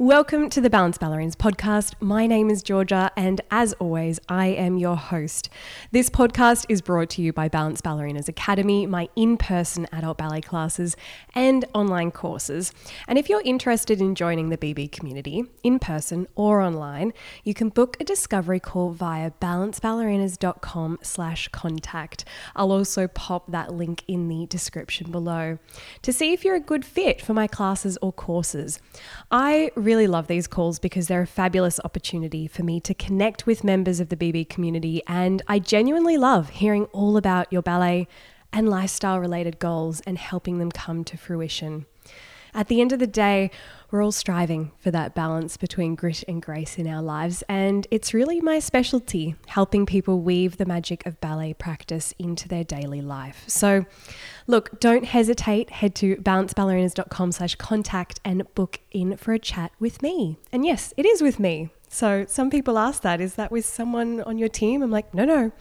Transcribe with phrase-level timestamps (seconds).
[0.00, 1.94] Welcome to the Balance Ballerinas podcast.
[2.00, 5.48] My name is Georgia, and as always, I am your host.
[5.92, 10.40] This podcast is brought to you by Balance Ballerinas Academy, my in person adult ballet
[10.40, 10.96] classes,
[11.32, 12.72] and online courses.
[13.06, 17.12] And if you're interested in joining the BB community, in person or online,
[17.44, 22.24] you can book a discovery call via balanceballerinas.com slash contact.
[22.56, 25.60] I'll also pop that link in the description below
[26.02, 28.80] to see if you're a good fit for my classes or courses.
[29.30, 33.62] I really love these calls because they're a fabulous opportunity for me to connect with
[33.62, 38.08] members of the BB community, and I genuinely love hearing all about your ballet
[38.52, 41.86] and lifestyle related goals and helping them come to fruition.
[42.54, 43.50] At the end of the day,
[43.90, 48.14] we're all striving for that balance between grit and grace in our lives, and it's
[48.14, 53.42] really my specialty helping people weave the magic of ballet practice into their daily life.
[53.48, 53.86] So,
[54.46, 55.70] look, don't hesitate.
[55.70, 60.38] Head to balanceballerinas.com slash contact and book in for a chat with me.
[60.52, 61.70] And yes, it is with me.
[61.88, 64.82] So some people ask that, is that with someone on your team?
[64.82, 65.52] I'm like, no, no,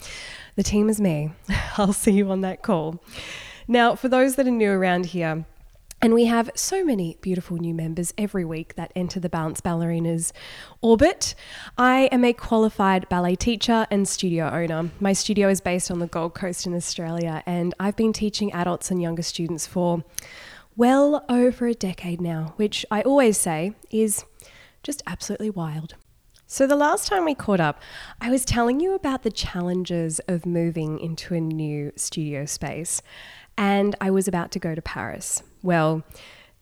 [0.56, 1.32] the team is me.
[1.78, 3.04] I'll see you on that call.
[3.68, 5.46] Now, for those that are new around here,
[6.04, 10.34] and we have so many beautiful new members every week that enter the Balance Ballerinas
[10.82, 11.34] orbit.
[11.78, 14.90] I am a qualified ballet teacher and studio owner.
[15.00, 18.92] My studio is based on the Gold Coast in Australia, and I've been teaching adults
[18.92, 20.04] and younger students for
[20.76, 24.26] well over a decade now, which I always say is
[24.84, 25.96] just absolutely wild.
[26.48, 27.82] So, the last time we caught up,
[28.20, 33.02] I was telling you about the challenges of moving into a new studio space,
[33.58, 35.44] and I was about to go to Paris.
[35.64, 36.04] Well,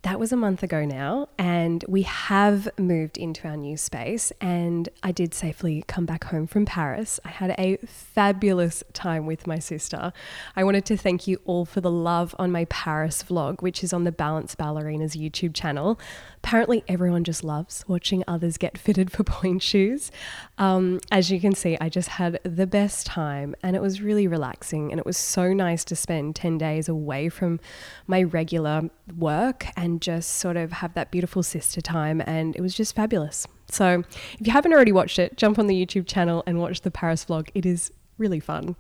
[0.04, 4.32] that was a month ago now, and we have moved into our new space.
[4.42, 7.20] And I did safely come back home from Paris.
[7.24, 10.12] I had a fabulous time with my sister.
[10.56, 13.94] I wanted to thank you all for the love on my Paris vlog, which is
[13.94, 16.00] on the Balance Ballerinas YouTube channel.
[16.38, 20.12] Apparently, everyone just loves watching others get fitted for pointe shoes.
[20.58, 24.28] Um, as you can see, I just had the best time, and it was really
[24.28, 24.92] relaxing.
[24.92, 27.60] And it was so nice to spend 10 days away from
[28.08, 32.22] my regular work and and just sort of have that beautiful sister time.
[32.26, 33.48] And it was just fabulous.
[33.70, 34.04] So
[34.40, 37.26] if you haven't already watched it, jump on the YouTube channel and watch the Paris
[37.26, 37.50] vlog.
[37.54, 38.76] It is really fun.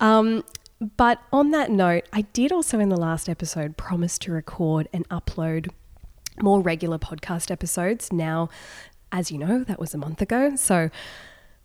[0.00, 0.44] Um,
[0.96, 5.08] but on that note, I did also in the last episode promise to record and
[5.08, 5.70] upload
[6.40, 8.12] more regular podcast episodes.
[8.12, 8.48] Now,
[9.12, 10.56] as you know, that was a month ago.
[10.56, 10.90] So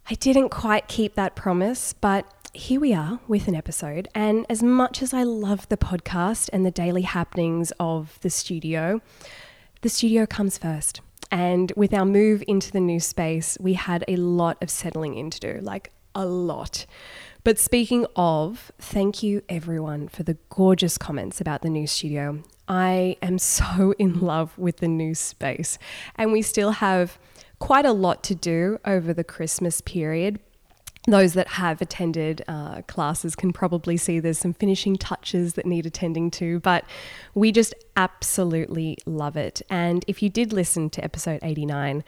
[0.09, 4.07] I didn't quite keep that promise, but here we are with an episode.
[4.15, 9.01] And as much as I love the podcast and the daily happenings of the studio,
[9.81, 11.01] the studio comes first.
[11.29, 15.29] And with our move into the new space, we had a lot of settling in
[15.31, 16.85] to do, like a lot.
[17.43, 22.43] But speaking of, thank you everyone for the gorgeous comments about the new studio.
[22.67, 25.77] I am so in love with the new space,
[26.15, 27.19] and we still have
[27.59, 30.39] quite a lot to do over the Christmas period,
[31.07, 35.85] those that have attended uh, classes can probably see there's some finishing touches that need
[35.85, 36.83] attending to, but
[37.33, 39.61] we just absolutely love it.
[39.69, 42.03] And if you did listen to episode 89,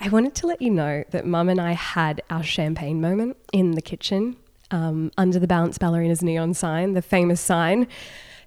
[0.00, 3.72] I wanted to let you know that mum and I had our champagne moment in
[3.72, 4.36] the kitchen
[4.70, 7.88] um, under the Balance Ballerinas neon sign, the famous sign.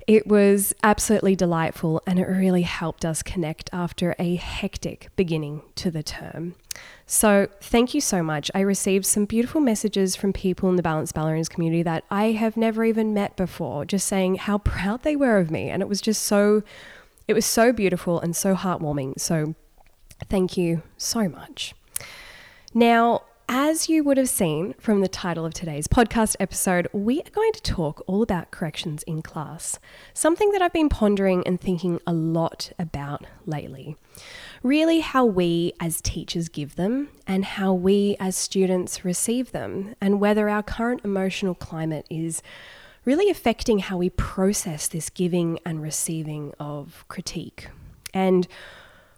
[0.05, 5.89] It was absolutely delightful and it really helped us connect after a hectic beginning to
[5.89, 6.53] the term.
[7.05, 8.49] So, thank you so much.
[8.55, 12.55] I received some beautiful messages from people in the Balance Ballerinas community that I have
[12.55, 15.69] never even met before, just saying how proud they were of me.
[15.69, 16.63] And it was just so,
[17.27, 19.19] it was so beautiful and so heartwarming.
[19.19, 19.55] So,
[20.29, 21.73] thank you so much.
[22.73, 27.31] Now, as you would have seen from the title of today's podcast episode, we are
[27.31, 29.77] going to talk all about corrections in class,
[30.13, 33.97] something that I've been pondering and thinking a lot about lately.
[34.63, 40.19] Really, how we as teachers give them and how we as students receive them, and
[40.19, 42.43] whether our current emotional climate is
[43.03, 47.69] really affecting how we process this giving and receiving of critique.
[48.13, 48.47] And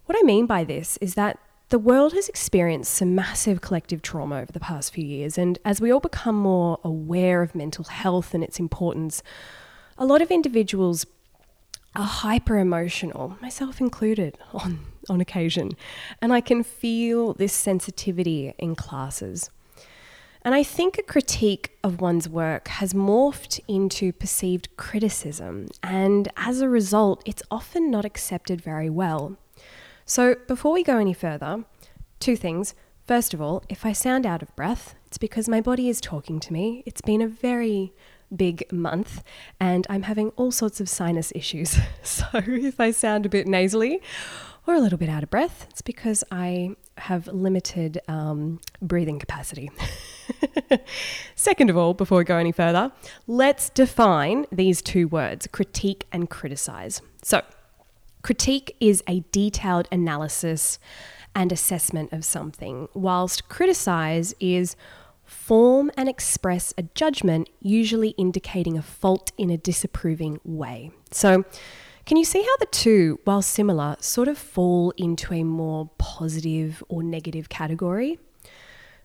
[0.06, 1.38] what I mean by this is that
[1.68, 5.78] the world has experienced some massive collective trauma over the past few years, and as
[5.78, 9.22] we all become more aware of mental health and its importance,
[9.98, 11.04] a lot of individuals
[11.94, 15.72] are hyper emotional, myself included, on, on occasion,
[16.20, 19.50] and I can feel this sensitivity in classes.
[20.42, 26.60] And I think a critique of one's work has morphed into perceived criticism, and as
[26.60, 29.36] a result, it's often not accepted very well.
[30.04, 31.64] So, before we go any further,
[32.20, 32.74] two things.
[33.06, 36.40] First of all, if I sound out of breath, it's because my body is talking
[36.40, 36.82] to me.
[36.86, 37.92] It's been a very
[38.34, 39.22] big month
[39.60, 41.78] and I'm having all sorts of sinus issues.
[42.02, 44.02] So, if I sound a bit nasally
[44.66, 49.70] or a little bit out of breath, it's because I have limited um, breathing capacity.
[51.34, 52.92] Second of all, before we go any further,
[53.26, 57.02] let's define these two words critique and criticize.
[57.22, 57.42] So,
[58.22, 60.78] critique is a detailed analysis
[61.34, 64.76] and assessment of something, whilst criticize is
[65.24, 70.90] form and express a judgment, usually indicating a fault in a disapproving way.
[71.10, 71.44] So,
[72.06, 76.82] can you see how the two, while similar, sort of fall into a more positive
[76.88, 78.18] or negative category?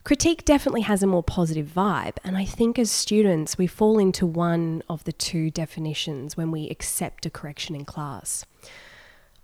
[0.04, 4.26] Critique definitely has a more positive vibe, and I think as students, we fall into
[4.26, 8.46] one of the two definitions when we accept a correction in class.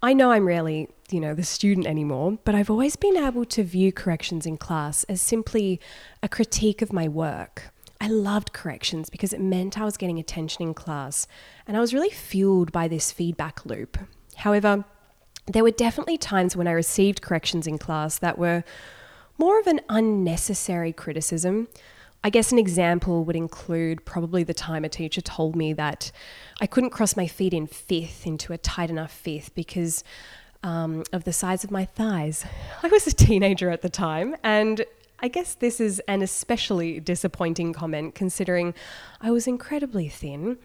[0.01, 3.63] I know I'm rarely, you know, the student anymore, but I've always been able to
[3.63, 5.80] view corrections in class as simply
[6.22, 7.72] a critique of my work.
[8.01, 11.27] I loved corrections because it meant I was getting attention in class
[11.68, 13.97] and I was really fueled by this feedback loop.
[14.38, 14.86] However,
[15.47, 18.63] there were definitely times when I received corrections in class that were
[19.38, 21.68] more of an unnecessary criticism.
[22.24, 26.12] I guess an example would include probably the time a teacher told me that
[26.59, 30.03] I couldn't cross my feet in fifth into a tight enough fifth because
[30.63, 32.44] um, of the size of my thighs.
[32.83, 34.83] I was a teenager at the time, and
[35.19, 38.73] I guess this is an especially disappointing comment considering
[39.21, 40.57] I was incredibly thin.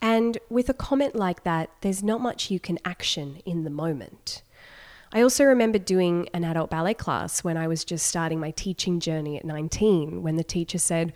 [0.00, 4.42] And with a comment like that, there's not much you can action in the moment.
[5.12, 9.00] I also remember doing an adult ballet class when I was just starting my teaching
[9.00, 11.12] journey at 19, when the teacher said,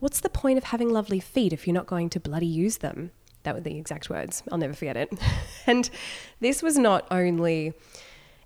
[0.00, 3.10] What's the point of having lovely feet if you're not going to bloody use them?
[3.44, 4.42] That were the exact words.
[4.50, 5.12] I'll never forget it.
[5.66, 5.88] and
[6.40, 7.74] this was not only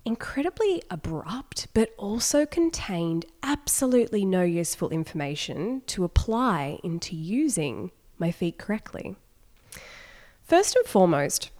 [0.05, 8.57] incredibly abrupt, but also contained absolutely no useful information to apply into using my feet
[8.57, 9.15] correctly.
[10.43, 11.51] First and foremost,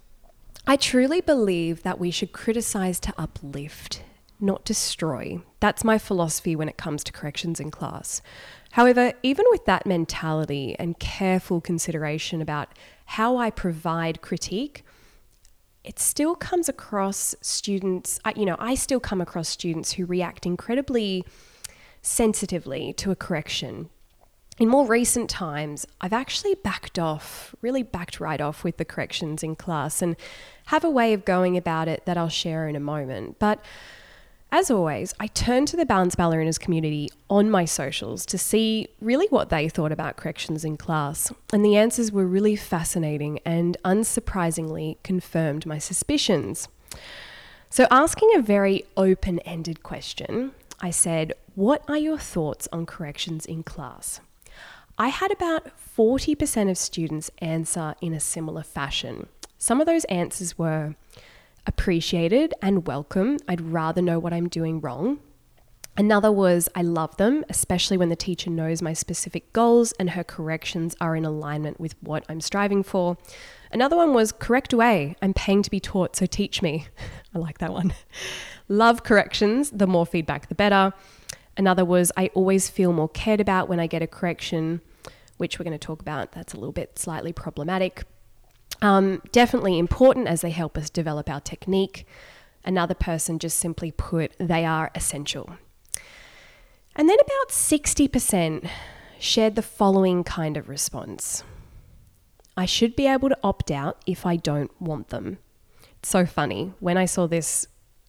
[0.66, 4.02] I truly believe that we should criticize to uplift,
[4.40, 5.40] not destroy.
[5.60, 8.20] That's my philosophy when it comes to corrections in class.
[8.72, 12.68] However, even with that mentality and careful consideration about
[13.06, 14.84] how I provide critique,
[15.90, 21.24] it still comes across students, you know, I still come across students who react incredibly
[22.00, 23.90] sensitively to a correction.
[24.60, 29.42] In more recent times, I've actually backed off, really backed right off with the corrections
[29.42, 30.14] in class and
[30.66, 33.40] have a way of going about it that I'll share in a moment.
[33.40, 33.60] But
[34.52, 39.26] as always, I turned to the Balance Ballerinas community on my socials to see really
[39.28, 44.96] what they thought about corrections in class, and the answers were really fascinating and unsurprisingly
[45.04, 46.68] confirmed my suspicions.
[47.68, 53.46] So, asking a very open ended question, I said, What are your thoughts on corrections
[53.46, 54.20] in class?
[54.98, 59.28] I had about 40% of students answer in a similar fashion.
[59.56, 60.94] Some of those answers were,
[61.66, 63.38] appreciated and welcome.
[63.48, 65.20] I'd rather know what I'm doing wrong.
[65.96, 70.24] Another was I love them, especially when the teacher knows my specific goals and her
[70.24, 73.18] corrections are in alignment with what I'm striving for.
[73.72, 75.16] Another one was correct away.
[75.20, 76.86] I'm paying to be taught, so teach me.
[77.34, 77.92] I like that one.
[78.68, 79.70] love corrections.
[79.70, 80.92] The more feedback, the better.
[81.56, 84.80] Another was I always feel more cared about when I get a correction,
[85.36, 86.32] which we're going to talk about.
[86.32, 88.04] That's a little bit slightly problematic.
[88.82, 92.06] Um, definitely important as they help us develop our technique.
[92.64, 95.56] Another person just simply put, they are essential.
[96.96, 98.68] And then about 60%
[99.18, 101.44] shared the following kind of response
[102.56, 105.38] I should be able to opt out if I don't want them.
[106.00, 106.74] It's so funny.
[106.80, 107.66] When I saw this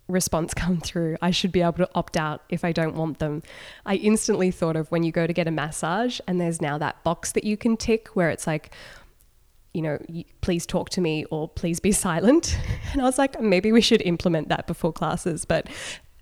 [0.10, 3.44] response come through, I should be able to opt out if I don't want them.
[3.86, 7.02] I instantly thought of when you go to get a massage and there's now that
[7.04, 8.74] box that you can tick where it's like,
[9.74, 9.98] you know,
[10.42, 12.58] please talk to me or please be silent.
[12.92, 15.68] And I was like, maybe we should implement that before classes, but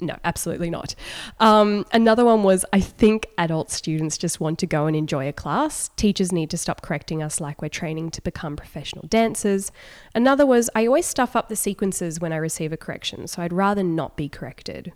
[0.01, 0.95] no, absolutely not.
[1.39, 5.33] Um, another one was I think adult students just want to go and enjoy a
[5.33, 5.89] class.
[5.95, 9.71] Teachers need to stop correcting us like we're training to become professional dancers.
[10.15, 13.53] Another was I always stuff up the sequences when I receive a correction, so I'd
[13.53, 14.93] rather not be corrected.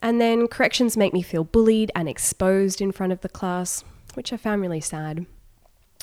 [0.00, 3.84] And then corrections make me feel bullied and exposed in front of the class,
[4.14, 5.24] which I found really sad.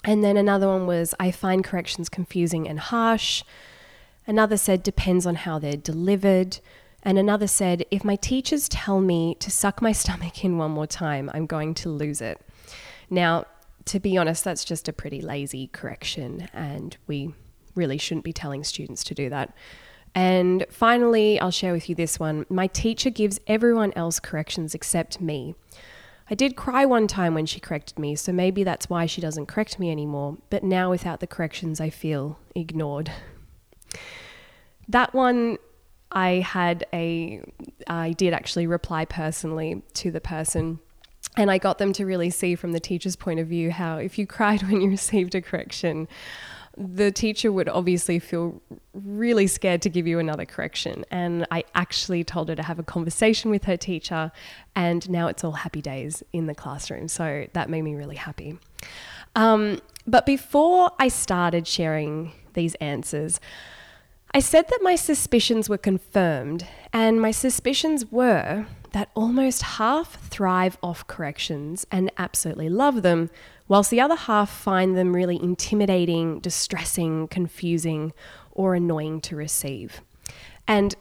[0.03, 3.43] And then another one was I find corrections confusing and harsh.
[4.25, 6.59] Another said depends on how they're delivered.
[7.03, 10.87] And another said if my teachers tell me to suck my stomach in one more
[10.87, 12.39] time, I'm going to lose it.
[13.09, 13.45] Now,
[13.85, 17.33] to be honest, that's just a pretty lazy correction, and we
[17.75, 19.55] really shouldn't be telling students to do that.
[20.13, 22.45] And finally, I'll share with you this one.
[22.49, 25.55] My teacher gives everyone else corrections except me.
[26.31, 29.47] I did cry one time when she corrected me, so maybe that's why she doesn't
[29.47, 33.11] correct me anymore, but now without the corrections, I feel ignored.
[34.87, 35.57] That one
[36.09, 37.41] I had a,
[37.87, 40.79] I did actually reply personally to the person.
[41.35, 44.17] And I got them to really see from the teacher's point of view how if
[44.17, 46.07] you cried when you received a correction,
[46.77, 48.61] the teacher would obviously feel
[48.93, 51.05] really scared to give you another correction.
[51.11, 54.31] And I actually told her to have a conversation with her teacher,
[54.75, 57.07] and now it's all happy days in the classroom.
[57.07, 58.57] So that made me really happy.
[59.35, 63.39] Um, but before I started sharing these answers,
[64.33, 70.77] I said that my suspicions were confirmed, and my suspicions were that almost half thrive
[70.83, 73.29] off corrections and absolutely love them,
[73.67, 78.13] whilst the other half find them really intimidating, distressing, confusing,
[78.51, 80.01] or annoying to receive.
[80.67, 80.95] And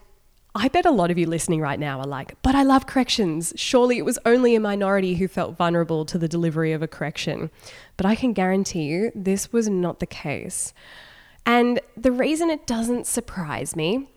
[0.54, 3.52] I bet a lot of you listening right now are like, but I love corrections.
[3.56, 7.50] Surely it was only a minority who felt vulnerable to the delivery of a correction.
[7.96, 10.74] But I can guarantee you this was not the case.
[11.46, 14.09] And the reason it doesn't surprise me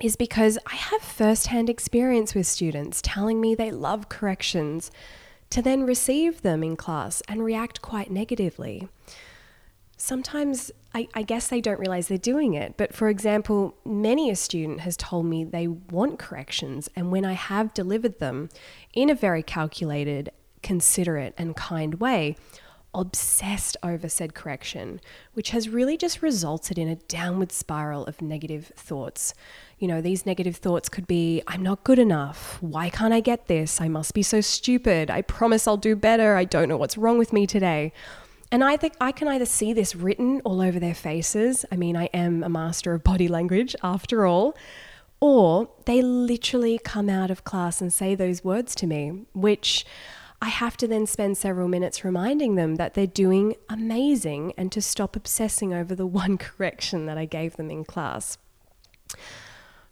[0.00, 4.90] is because I have firsthand experience with students telling me they love corrections
[5.50, 8.88] to then receive them in class and react quite negatively
[10.00, 12.76] sometimes I, I, guess they don't realize they're doing it.
[12.76, 17.34] But for example, many a student has told me they want corrections, and when I
[17.34, 18.48] have delivered them
[18.92, 22.36] in a very calculated, considerate, and kind way,
[22.94, 25.00] obsessed over said correction,
[25.34, 29.34] which has really just resulted in a downward spiral of negative thoughts.
[29.78, 32.58] You know, these negative thoughts could be I'm not good enough.
[32.60, 33.80] Why can't I get this?
[33.80, 35.10] I must be so stupid.
[35.10, 36.36] I promise I'll do better.
[36.36, 37.92] I don't know what's wrong with me today.
[38.52, 41.64] And I think I can either see this written all over their faces.
[41.70, 44.56] I mean, I am a master of body language after all.
[45.20, 49.84] Or they literally come out of class and say those words to me, which
[50.42, 54.80] I have to then spend several minutes reminding them that they're doing amazing and to
[54.80, 58.38] stop obsessing over the one correction that I gave them in class.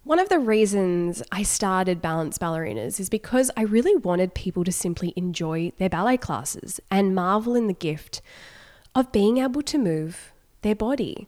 [0.03, 4.71] One of the reasons I started Balance Ballerinas is because I really wanted people to
[4.71, 8.21] simply enjoy their ballet classes and marvel in the gift
[8.95, 11.27] of being able to move their body.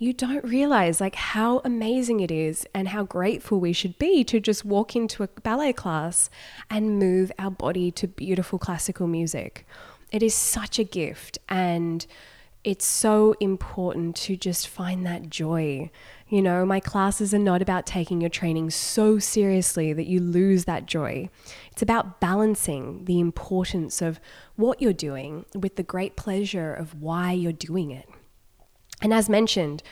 [0.00, 4.38] You don't realize like how amazing it is and how grateful we should be to
[4.38, 6.30] just walk into a ballet class
[6.70, 9.66] and move our body to beautiful classical music.
[10.12, 12.06] It is such a gift and
[12.62, 15.90] it's so important to just find that joy.
[16.28, 20.64] You know, my classes are not about taking your training so seriously that you lose
[20.66, 21.28] that joy.
[21.72, 24.20] It's about balancing the importance of
[24.54, 28.08] what you're doing with the great pleasure of why you're doing it.
[29.00, 29.82] And as mentioned,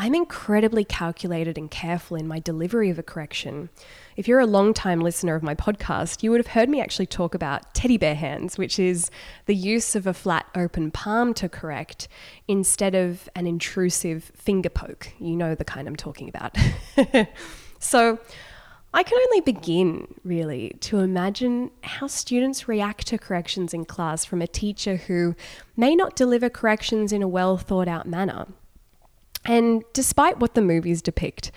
[0.00, 3.68] I'm incredibly calculated and careful in my delivery of a correction.
[4.16, 7.06] If you're a long time listener of my podcast, you would have heard me actually
[7.06, 9.10] talk about teddy bear hands, which is
[9.46, 12.06] the use of a flat open palm to correct
[12.46, 15.12] instead of an intrusive finger poke.
[15.18, 16.56] You know the kind I'm talking about.
[17.80, 18.20] so,
[18.92, 24.40] I can only begin, really, to imagine how students react to corrections in class from
[24.40, 25.34] a teacher who
[25.76, 28.46] may not deliver corrections in a well thought out manner.
[29.44, 31.52] And despite what the movies depict,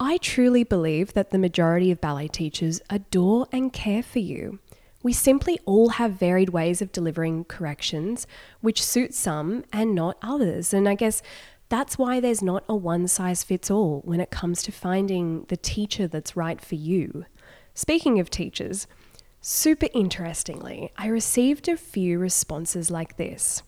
[0.00, 4.60] I truly believe that the majority of ballet teachers adore and care for you.
[5.02, 8.26] We simply all have varied ways of delivering corrections,
[8.60, 10.72] which suit some and not others.
[10.72, 11.22] And I guess
[11.68, 15.56] that's why there's not a one size fits all when it comes to finding the
[15.56, 17.26] teacher that's right for you.
[17.74, 18.86] Speaking of teachers,
[19.40, 23.62] super interestingly, I received a few responses like this.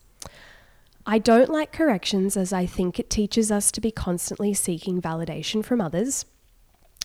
[1.07, 5.65] I don't like corrections as I think it teaches us to be constantly seeking validation
[5.65, 6.25] from others.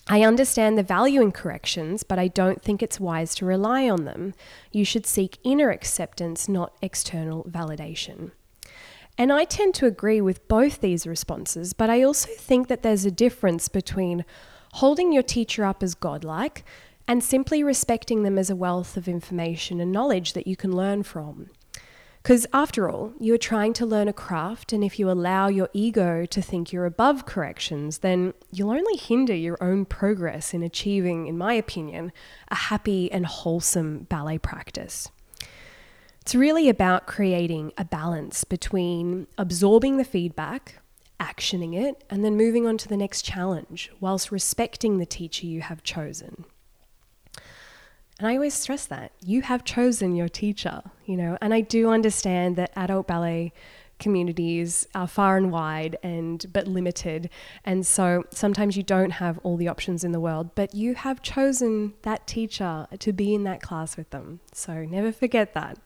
[0.08, 4.06] I understand the value in corrections, but I don't think it's wise to rely on
[4.06, 4.34] them.
[4.72, 8.32] You should seek inner acceptance, not external validation.
[9.18, 13.06] And I tend to agree with both these responses, but I also think that there's
[13.06, 14.26] a difference between
[14.74, 16.66] holding your teacher up as godlike
[17.08, 21.04] and simply respecting them as a wealth of information and knowledge that you can learn
[21.04, 21.50] from.
[22.22, 25.70] Because after all, you are trying to learn a craft, and if you allow your
[25.74, 31.28] ego to think you're above corrections, then you'll only hinder your own progress in achieving,
[31.28, 32.12] in my opinion,
[32.50, 35.08] a happy and wholesome ballet practice.
[36.26, 40.80] It's really about creating a balance between absorbing the feedback,
[41.20, 45.62] actioning it, and then moving on to the next challenge whilst respecting the teacher you
[45.62, 46.46] have chosen.
[48.18, 51.92] And I always stress that you have chosen your teacher, you know, and I do
[51.92, 53.54] understand that adult ballet
[54.00, 57.30] communities are far and wide and but limited
[57.64, 61.22] and so sometimes you don't have all the options in the world but you have
[61.22, 65.78] chosen that teacher to be in that class with them so never forget that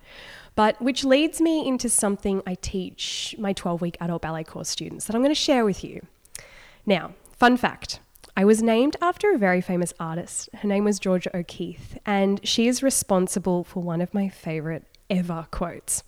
[0.56, 5.06] but which leads me into something I teach my 12 week adult ballet course students
[5.06, 6.06] that I'm going to share with you
[6.86, 8.00] now fun fact
[8.36, 10.48] I was named after a very famous artist.
[10.54, 15.48] Her name was Georgia O'Keeffe, and she is responsible for one of my favorite ever
[15.52, 16.04] quotes.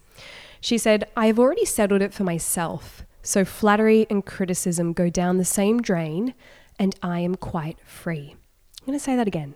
[0.62, 5.38] She said, I have already settled it for myself, so flattery and criticism go down
[5.38, 6.36] the same drain,
[6.78, 8.36] and I am quite free.
[8.80, 9.56] I'm going to say that again.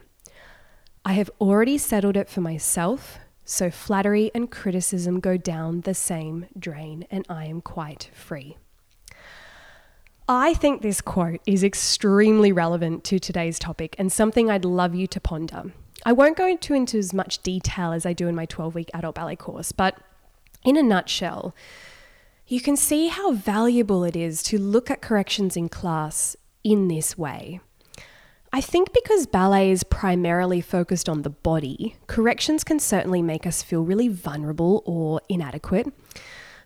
[1.05, 6.47] I have already settled it for myself, so flattery and criticism go down the same
[6.57, 8.57] drain, and I am quite free.
[10.27, 15.05] I think this quote is extremely relevant to today's topic and something I'd love you
[15.05, 15.71] to ponder.
[16.03, 18.89] I won't go into, into as much detail as I do in my 12 week
[18.95, 20.00] adult ballet course, but
[20.65, 21.55] in a nutshell,
[22.48, 27.17] you can see how valuable it is to look at corrections in class in this
[27.17, 27.60] way.
[28.51, 33.62] I think because ballet is primarily focused on the body, corrections can certainly make us
[33.62, 35.91] feel really vulnerable or inadequate.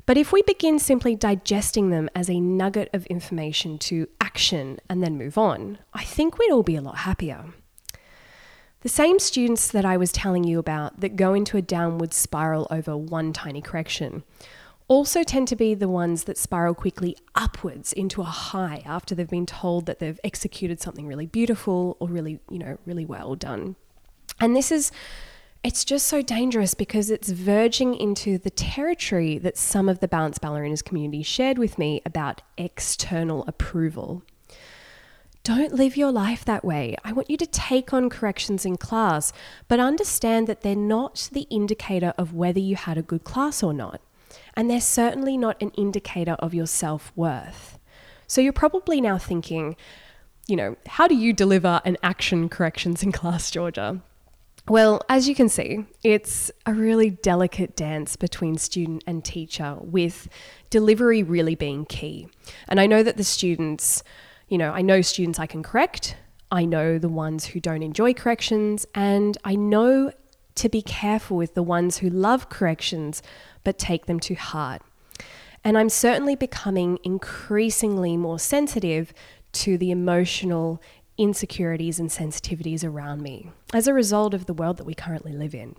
[0.05, 5.03] But if we begin simply digesting them as a nugget of information to action and
[5.03, 7.45] then move on, I think we'd all be a lot happier.
[8.81, 12.65] The same students that I was telling you about that go into a downward spiral
[12.71, 14.23] over one tiny correction
[14.87, 19.29] also tend to be the ones that spiral quickly upwards into a high after they've
[19.29, 23.75] been told that they've executed something really beautiful or really, you know, really well done.
[24.39, 24.91] And this is
[25.61, 30.41] it's just so dangerous because it's verging into the territory that some of the balanced
[30.41, 34.23] ballerinas community shared with me about external approval.
[35.43, 36.95] Don't live your life that way.
[37.03, 39.31] I want you to take on corrections in class,
[39.67, 43.73] but understand that they're not the indicator of whether you had a good class or
[43.73, 44.01] not.
[44.55, 47.79] And they're certainly not an indicator of your self worth.
[48.27, 49.75] So you're probably now thinking,
[50.47, 54.01] you know, how do you deliver an action corrections in class, Georgia?
[54.67, 60.27] Well, as you can see, it's a really delicate dance between student and teacher, with
[60.69, 62.27] delivery really being key.
[62.67, 64.03] And I know that the students,
[64.49, 66.15] you know, I know students I can correct,
[66.51, 70.11] I know the ones who don't enjoy corrections, and I know
[70.55, 73.21] to be careful with the ones who love corrections
[73.63, 74.81] but take them to heart.
[75.63, 79.13] And I'm certainly becoming increasingly more sensitive
[79.53, 80.81] to the emotional
[81.17, 85.53] insecurities and sensitivities around me as a result of the world that we currently live
[85.53, 85.75] in.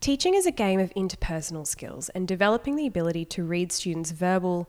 [0.00, 4.68] Teaching is a game of interpersonal skills, and developing the ability to read students' verbal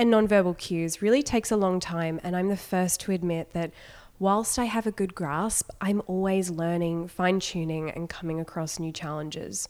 [0.00, 2.18] and nonverbal cues really takes a long time.
[2.22, 3.70] And I'm the first to admit that
[4.18, 8.92] whilst I have a good grasp, I'm always learning, fine tuning, and coming across new
[8.92, 9.68] challenges.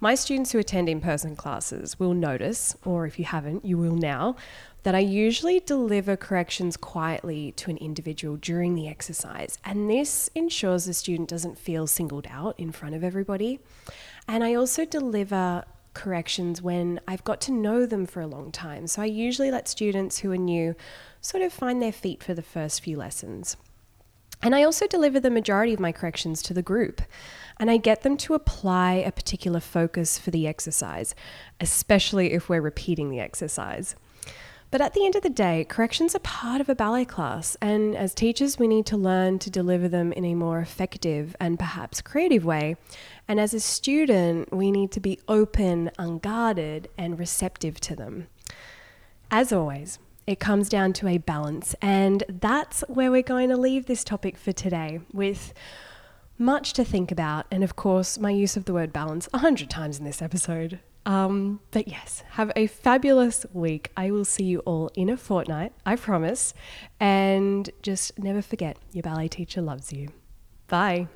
[0.00, 3.94] My students who attend in person classes will notice, or if you haven't, you will
[3.94, 4.34] now,
[4.82, 9.56] that I usually deliver corrections quietly to an individual during the exercise.
[9.64, 13.60] And this ensures the student doesn't feel singled out in front of everybody.
[14.26, 15.64] And I also deliver
[16.00, 18.86] corrections when I've got to know them for a long time.
[18.86, 20.74] So I usually let students who are new
[21.20, 23.58] sort of find their feet for the first few lessons.
[24.42, 27.02] And I also deliver the majority of my corrections to the group.
[27.58, 31.14] And I get them to apply a particular focus for the exercise,
[31.60, 33.94] especially if we're repeating the exercise.
[34.70, 37.96] But at the end of the day, corrections are part of a ballet class, and
[37.96, 42.00] as teachers, we need to learn to deliver them in a more effective and perhaps
[42.00, 42.76] creative way.
[43.26, 48.28] And as a student, we need to be open, unguarded, and receptive to them.
[49.28, 53.86] As always, it comes down to a balance, and that's where we're going to leave
[53.86, 55.52] this topic for today with
[56.38, 59.68] much to think about, and of course, my use of the word balance a hundred
[59.68, 60.78] times in this episode.
[61.06, 63.90] Um, but yes, have a fabulous week.
[63.96, 66.54] I will see you all in a fortnight, I promise.
[66.98, 70.08] And just never forget your ballet teacher loves you.
[70.68, 71.08] Bye.